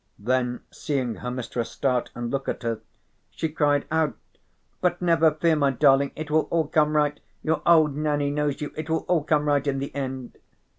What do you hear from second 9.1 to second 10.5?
come right in the end."